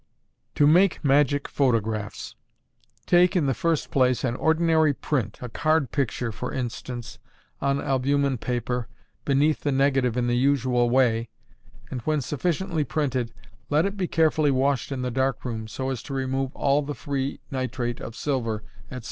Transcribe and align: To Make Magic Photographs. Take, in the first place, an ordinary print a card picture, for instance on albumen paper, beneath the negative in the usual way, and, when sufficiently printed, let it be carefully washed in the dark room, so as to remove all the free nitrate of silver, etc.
To 0.55 0.65
Make 0.65 1.05
Magic 1.05 1.47
Photographs. 1.47 2.33
Take, 3.05 3.35
in 3.35 3.45
the 3.45 3.53
first 3.53 3.91
place, 3.91 4.23
an 4.23 4.35
ordinary 4.35 4.95
print 4.95 5.37
a 5.43 5.47
card 5.47 5.91
picture, 5.91 6.31
for 6.31 6.51
instance 6.51 7.19
on 7.61 7.79
albumen 7.79 8.39
paper, 8.39 8.87
beneath 9.25 9.61
the 9.61 9.71
negative 9.71 10.17
in 10.17 10.25
the 10.25 10.35
usual 10.35 10.89
way, 10.89 11.29
and, 11.91 12.01
when 12.01 12.19
sufficiently 12.19 12.83
printed, 12.83 13.31
let 13.69 13.85
it 13.85 13.95
be 13.95 14.07
carefully 14.07 14.49
washed 14.49 14.91
in 14.91 15.03
the 15.03 15.11
dark 15.11 15.45
room, 15.45 15.67
so 15.67 15.91
as 15.91 16.01
to 16.01 16.15
remove 16.15 16.51
all 16.55 16.81
the 16.81 16.95
free 16.95 17.39
nitrate 17.51 17.99
of 18.01 18.15
silver, 18.15 18.63
etc. 18.89 18.99